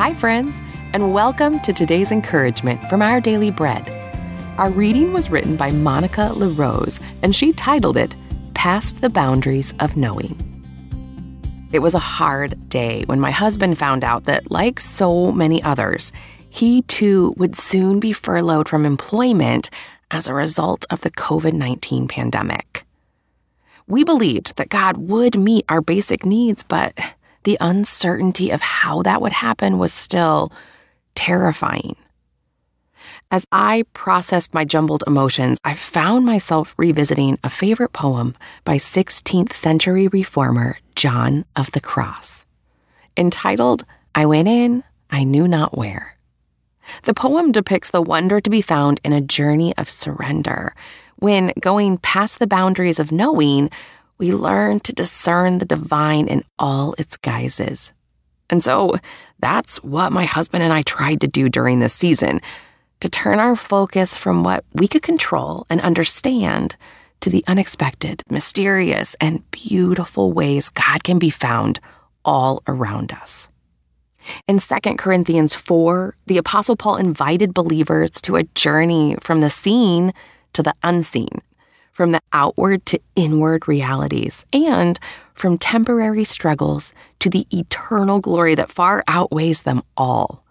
[0.00, 0.58] Hi, friends,
[0.94, 3.90] and welcome to today's encouragement from Our Daily Bread.
[4.56, 8.16] Our reading was written by Monica LaRose, and she titled it
[8.54, 10.38] Past the Boundaries of Knowing.
[11.70, 16.12] It was a hard day when my husband found out that, like so many others,
[16.48, 19.68] he too would soon be furloughed from employment
[20.10, 22.86] as a result of the COVID 19 pandemic.
[23.86, 26.98] We believed that God would meet our basic needs, but
[27.44, 30.52] the uncertainty of how that would happen was still
[31.14, 31.96] terrifying.
[33.30, 39.52] As I processed my jumbled emotions, I found myself revisiting a favorite poem by 16th
[39.52, 42.46] century reformer John of the Cross,
[43.16, 43.84] entitled
[44.14, 46.16] I Went In, I Knew Not Where.
[47.04, 50.74] The poem depicts the wonder to be found in a journey of surrender,
[51.16, 53.70] when going past the boundaries of knowing,
[54.20, 57.94] we learn to discern the divine in all its guises.
[58.50, 58.96] And so
[59.40, 62.40] that's what my husband and I tried to do during this season
[63.00, 66.76] to turn our focus from what we could control and understand
[67.20, 71.80] to the unexpected, mysterious, and beautiful ways God can be found
[72.22, 73.48] all around us.
[74.46, 80.12] In 2 Corinthians 4, the Apostle Paul invited believers to a journey from the seen
[80.52, 81.40] to the unseen,
[82.00, 84.98] from the outward to inward realities, and
[85.34, 90.42] from temporary struggles to the eternal glory that far outweighs them all.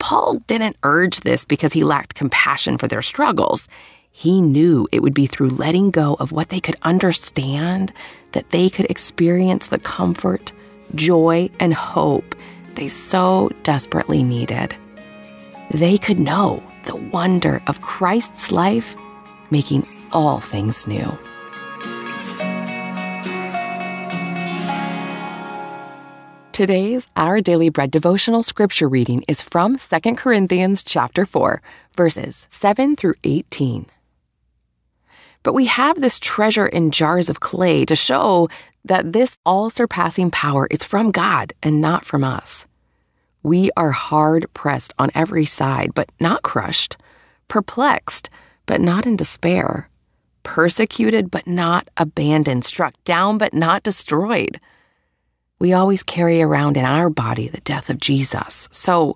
[0.00, 3.68] Paul didn't urge this because he lacked compassion for their struggles.
[4.10, 7.92] He knew it would be through letting go of what they could understand
[8.32, 10.50] that they could experience the comfort,
[10.96, 12.34] joy, and hope
[12.74, 14.74] they so desperately needed.
[15.70, 18.96] They could know the wonder of Christ's life
[19.52, 21.18] making all things new.
[26.52, 31.62] Today's Our Daily Bread devotional scripture reading is from 2 Corinthians chapter 4,
[31.96, 33.86] verses 7 through 18.
[35.44, 38.48] But we have this treasure in jars of clay to show
[38.84, 42.66] that this all surpassing power is from God and not from us.
[43.44, 46.96] We are hard pressed on every side, but not crushed,
[47.46, 48.30] perplexed,
[48.66, 49.88] but not in despair,
[50.48, 54.58] persecuted, but not abandoned, struck down, but not destroyed.
[55.58, 59.14] We always carry around in our body the death of Jesus, so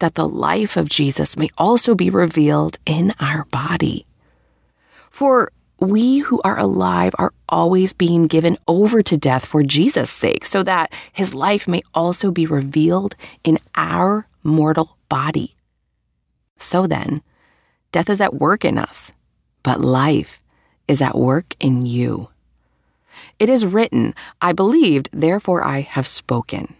[0.00, 4.04] that the life of Jesus may also be revealed in our body.
[5.10, 5.50] For
[5.80, 10.62] we who are alive are always being given over to death for Jesus' sake, so
[10.62, 15.56] that his life may also be revealed in our mortal body.
[16.58, 17.22] So then,
[17.92, 19.14] death is at work in us,
[19.62, 20.38] but life
[20.88, 22.28] is at work in you.
[23.38, 26.74] It is written, I believed, therefore I have spoken.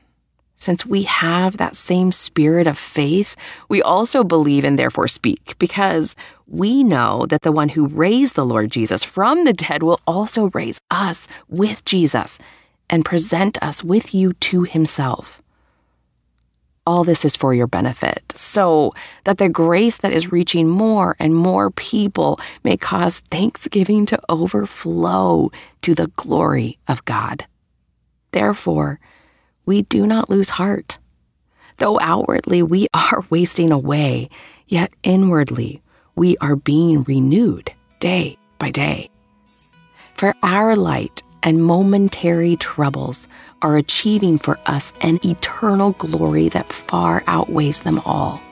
[0.58, 3.36] Since we have that same spirit of faith,
[3.68, 8.46] we also believe and therefore speak, because we know that the one who raised the
[8.46, 12.38] Lord Jesus from the dead will also raise us with Jesus
[12.88, 15.42] and present us with you to himself.
[16.86, 21.34] All this is for your benefit, so that the grace that is reaching more and
[21.34, 25.50] more people may cause thanksgiving to overflow
[25.82, 27.44] to the glory of God.
[28.30, 29.00] Therefore,
[29.64, 30.98] we do not lose heart.
[31.78, 34.28] Though outwardly we are wasting away,
[34.68, 35.82] yet inwardly
[36.14, 39.10] we are being renewed day by day.
[40.14, 41.16] For our light
[41.46, 43.28] and momentary troubles
[43.62, 48.42] are achieving for us an eternal glory that far outweighs them all.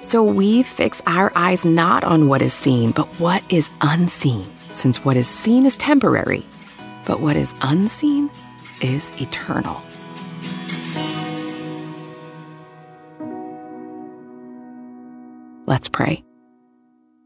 [0.00, 5.04] So we fix our eyes not on what is seen, but what is unseen, since
[5.04, 6.46] what is seen is temporary,
[7.04, 8.30] but what is unseen
[8.80, 9.82] is eternal.
[15.66, 16.22] Let's pray.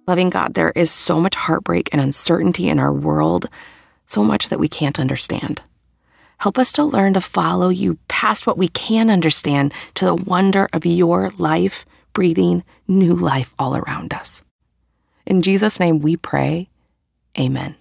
[0.07, 3.51] Loving God, there is so much heartbreak and uncertainty in our world,
[4.07, 5.63] so much that we can't understand.
[6.39, 10.69] Help us to learn to follow you past what we can understand to the wonder
[10.73, 14.43] of your life, breathing new life all around us.
[15.27, 16.69] In Jesus' name we pray.
[17.39, 17.75] Amen.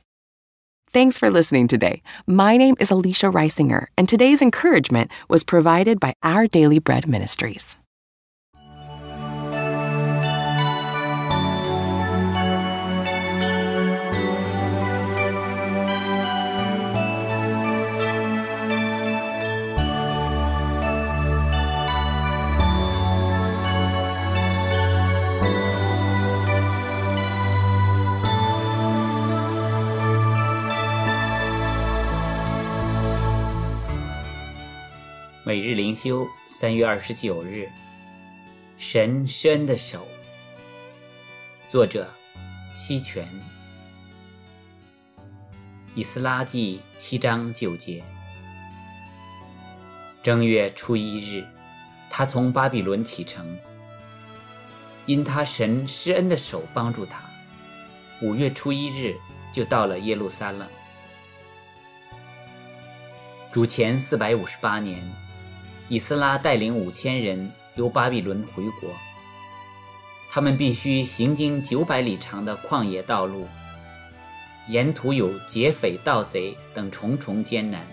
[0.92, 2.02] Thanks for listening today.
[2.26, 7.76] My name is Alicia Reisinger, and today's encouragement was provided by Our Daily Bread Ministries.
[35.56, 37.70] 每日灵修，三月二十九日，
[38.78, 40.06] 神施恩的手。
[41.66, 42.14] 作者：
[42.74, 43.26] 西泉。
[45.96, 48.04] 以斯拉记七章九节。
[50.22, 51.48] 正月初一日，
[52.10, 53.58] 他从巴比伦启程，
[55.06, 57.22] 因他神施恩的手帮助他，
[58.22, 59.16] 五月初一日
[59.54, 60.68] 就到了耶路撒冷。
[63.54, 65.10] 主前四百五十八年。
[65.88, 68.90] 以斯拉带领五千人由巴比伦回国，
[70.30, 73.48] 他们必须行经九百里长的旷野道路，
[74.68, 77.86] 沿途有劫匪、盗贼等重重艰难。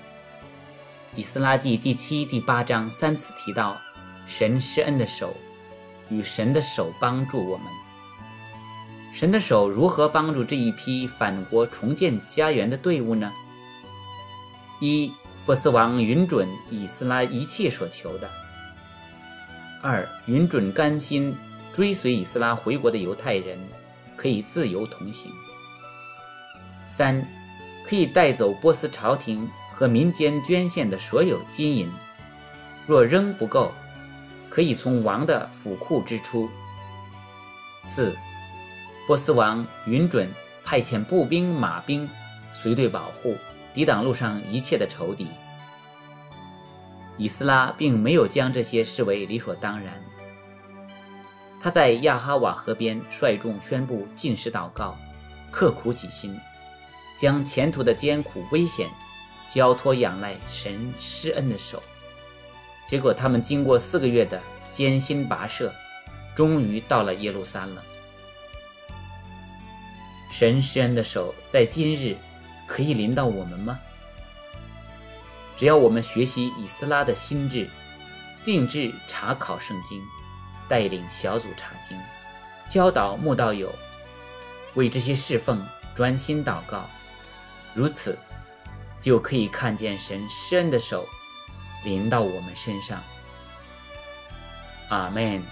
[1.14, 3.76] 以斯拉记第七、第八章三次提到
[4.26, 5.36] 神施恩的手，
[6.08, 7.66] 与神的手帮助我们。
[9.12, 13.30] 神的手如何帮助这一批返国重建家园的队伍呢？
[14.80, 15.12] 一。
[15.44, 18.30] 波斯王允准以斯拉一切所求的。
[19.82, 21.36] 二，允准甘心
[21.72, 23.58] 追随以斯拉回国的犹太人
[24.16, 25.32] 可以自由同行。
[26.86, 27.26] 三，
[27.84, 31.90] 可以带走波斯朝廷和民间捐献的所有金银，
[32.86, 33.72] 若仍不够，
[34.48, 36.48] 可以从王的府库支出。
[37.82, 38.16] 四，
[39.08, 40.30] 波斯王允准
[40.62, 42.08] 派遣步兵、马兵
[42.52, 43.36] 随队保护。
[43.72, 45.28] 抵挡路上一切的仇敌。
[47.18, 50.02] 以斯拉并没有将这些视为理所当然。
[51.60, 54.96] 他在亚哈瓦河边率众宣布禁食祷告，
[55.50, 56.36] 刻苦己心，
[57.16, 58.88] 将前途的艰苦危险
[59.48, 61.80] 交托仰赖神施恩的手。
[62.84, 64.40] 结果，他们经过四个月的
[64.70, 65.72] 艰辛跋涉，
[66.34, 67.76] 终于到了耶路撒冷。
[70.30, 72.16] 神施恩的手在今日。
[72.72, 73.78] 可以临到我们吗？
[75.54, 77.68] 只要我们学习以斯拉的心智，
[78.42, 80.02] 定制查考圣经，
[80.70, 81.98] 带领小组查经，
[82.66, 83.70] 教导慕道友，
[84.72, 85.62] 为这些侍奉
[85.94, 86.88] 专心祷告，
[87.74, 88.18] 如此
[88.98, 91.06] 就可以看见神施恩的手
[91.84, 93.02] 临到我们身上。
[94.88, 95.44] 阿门。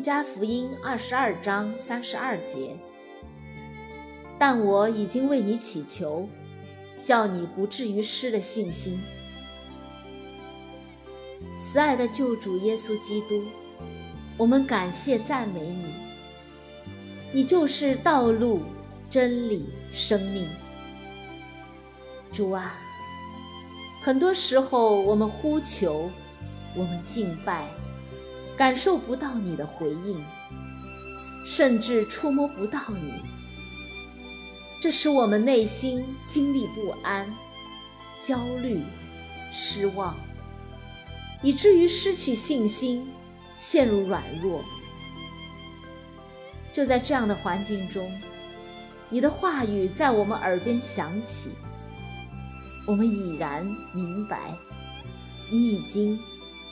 [0.00, 2.78] 加福音二十二章三十二节，
[4.38, 6.28] 但我已经为你祈求，
[7.02, 9.00] 叫你不至于失了信心。
[11.58, 13.44] 慈爱的救主耶稣基督，
[14.38, 15.94] 我们感谢赞美你，
[17.32, 18.62] 你就是道路、
[19.08, 20.48] 真理、生命。
[22.32, 22.78] 主啊，
[24.00, 26.10] 很多时候我们呼求，
[26.74, 27.68] 我们敬拜。
[28.60, 30.22] 感受不到你的回应，
[31.46, 33.14] 甚至触摸不到你，
[34.82, 37.34] 这使我们内心经历不安、
[38.18, 38.84] 焦虑、
[39.50, 40.14] 失望，
[41.42, 43.10] 以至于失去信心，
[43.56, 44.62] 陷入软弱。
[46.70, 48.12] 就在这样的环境中，
[49.08, 51.52] 你的话语在我们耳边响起，
[52.86, 53.64] 我们已然
[53.94, 54.54] 明白，
[55.50, 56.20] 你已经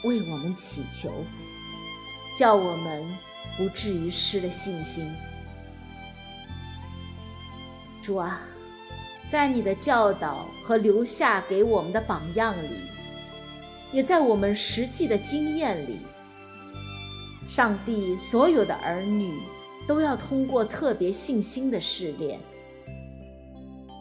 [0.04, 1.24] 为我们祈求。
[2.38, 3.04] 叫我们
[3.56, 5.12] 不至于失了信心。
[8.00, 8.42] 主啊，
[9.26, 12.76] 在你的教导和留下给我们的榜样里，
[13.90, 15.98] 也在我们实际的经验里，
[17.44, 19.40] 上帝所有的儿女
[19.88, 22.38] 都要通过特别信心的试炼。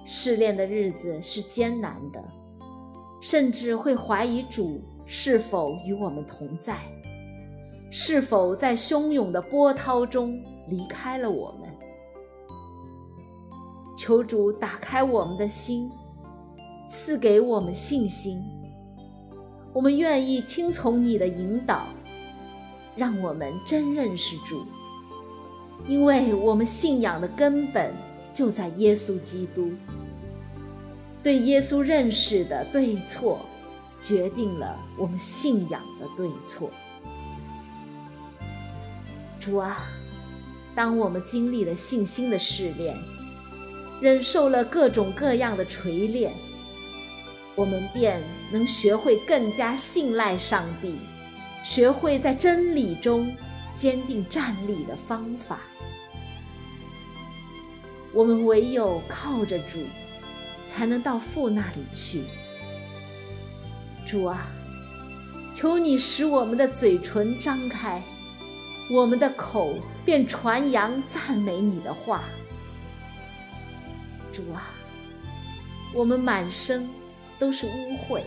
[0.06, 2.24] 试炼的日子是艰难的，
[3.20, 6.78] 甚至会怀疑主是否与我们同在。
[7.90, 11.70] 是否在汹涌的波涛中离开了我们？
[13.98, 15.90] 求主打开我们的心，
[16.88, 18.44] 赐给我们信心。
[19.74, 21.88] 我们愿意听从你的引导，
[22.96, 24.66] 让我们真认识主，
[25.88, 27.96] 因为我们信仰的根本
[28.34, 29.72] 就在耶稣基督。
[31.24, 33.40] 对耶稣认识的对错，
[34.02, 36.70] 决定了我们信仰的对错。
[39.48, 39.78] 主啊，
[40.76, 42.98] 当我们经历了信心的试炼，
[44.02, 46.36] 忍受了各种各样的锤炼，
[47.56, 51.00] 我们便能学会更加信赖上帝，
[51.64, 53.34] 学会在真理中
[53.72, 55.62] 坚定站立的方法。
[58.14, 59.80] 我们唯有靠着主。
[60.66, 62.26] 才能到父那里去。
[64.06, 64.48] 主啊，
[65.54, 68.04] 求你使我们的嘴唇张开，
[68.90, 69.76] 我们的口
[70.06, 72.24] 便传扬赞美你的话。
[74.32, 74.70] 主啊，
[75.94, 76.90] 我们满身
[77.40, 78.24] 都是污秽，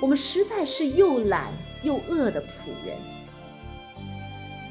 [0.00, 2.98] 我们实在是又懒又饿的仆人。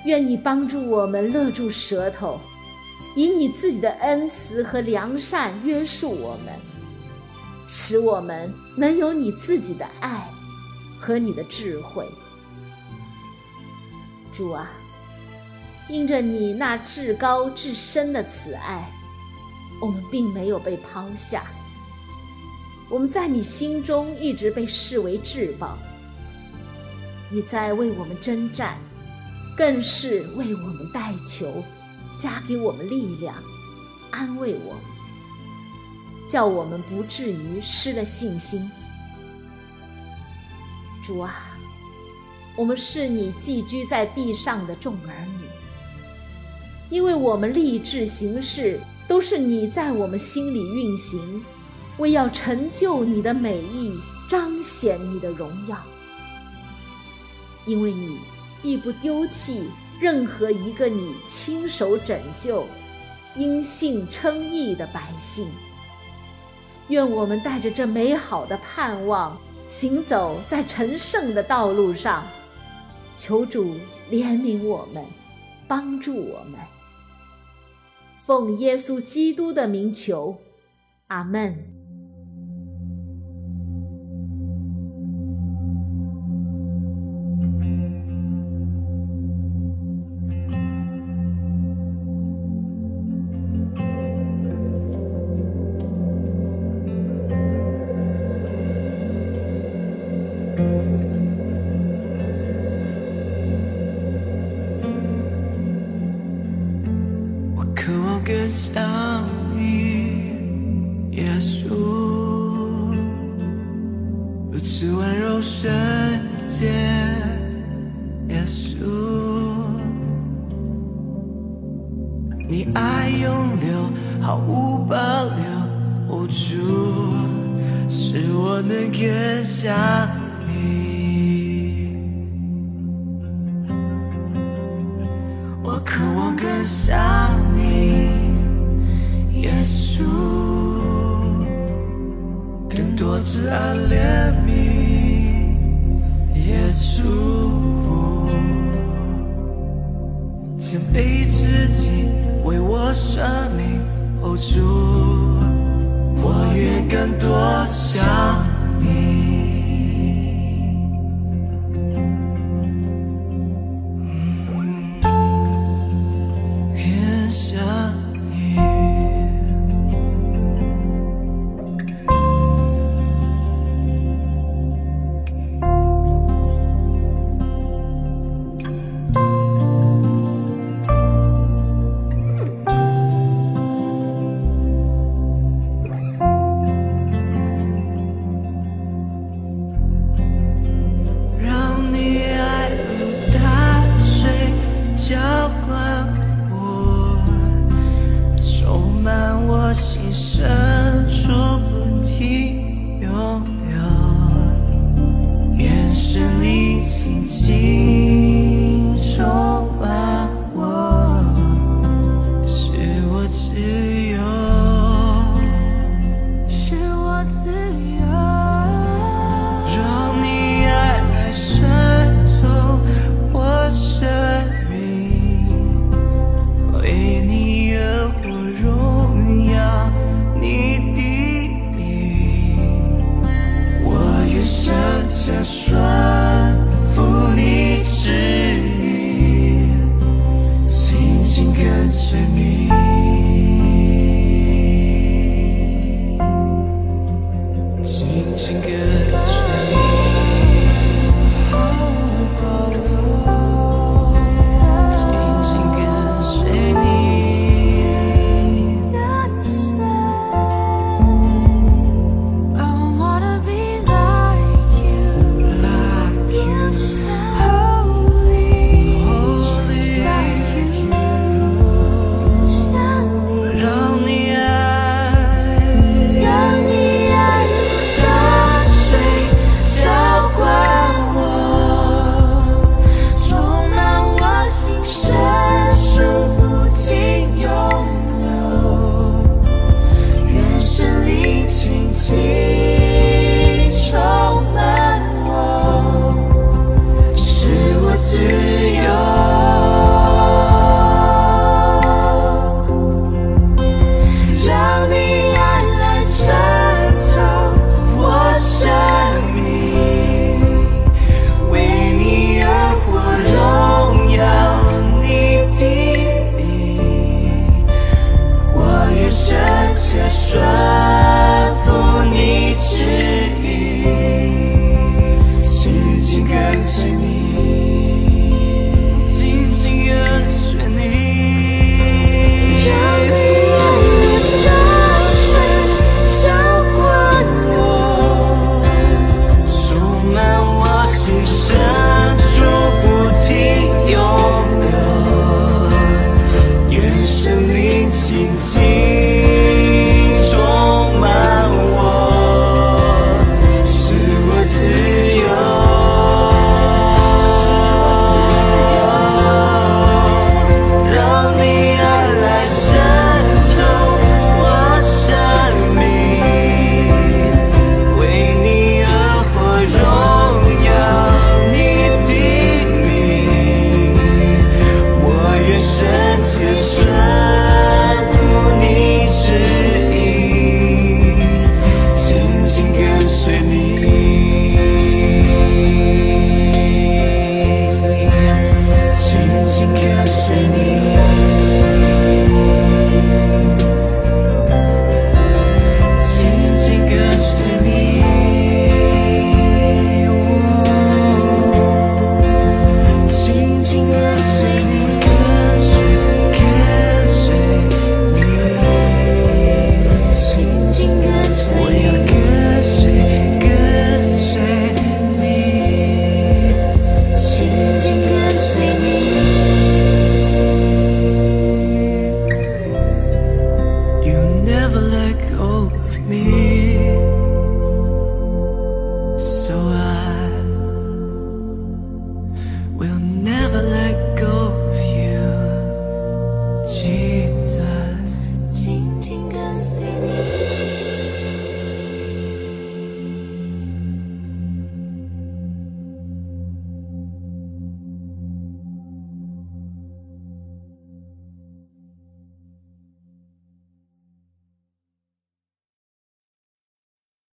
[0.06, 2.40] 愿你帮助我们勒住舌头。
[3.14, 6.58] 以你自己的恩慈和良善约束我们，
[7.68, 10.30] 使我们能有你自己的爱
[10.98, 12.08] 和你的智慧。
[14.42, 14.72] 主啊，
[15.88, 18.92] 因着你那至高至深的慈爱，
[19.80, 21.44] 我们并没有被抛下。
[22.90, 25.78] 我们在你心中一直被视为至宝。
[27.30, 28.80] 你在为我们征战，
[29.56, 31.64] 更是为我们代求。
[32.18, 33.36] 加给我们力量，
[34.10, 34.82] 安慰我们，
[36.28, 38.72] 叫我们不至于失了信心。
[41.04, 41.32] 主啊，
[42.56, 45.46] 我们是你寄居在地上的众儿女，
[46.90, 51.44] 因为我们立志行事，都是你在我们心里运行，
[51.98, 53.98] 为要成就你的美意，
[54.30, 55.78] 彰显你的荣耀。
[57.66, 58.20] 因为你
[58.64, 59.70] 亦不丢弃。
[60.00, 62.66] 任何一个你亲手拯救、
[63.36, 65.48] 因信称义的百姓，
[66.88, 72.26] 愿我们带着这美好的盼望，行走在成圣的道路上。
[73.18, 73.76] 求主
[74.10, 75.06] 怜悯我们，
[75.68, 76.60] 帮助我们。
[78.18, 80.40] 奉耶稣基督的名求，
[81.08, 81.81] 阿门。